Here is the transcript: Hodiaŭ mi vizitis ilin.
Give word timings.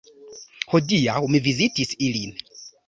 Hodiaŭ 0.71 1.21
mi 1.35 1.43
vizitis 1.51 1.97
ilin. 2.09 2.39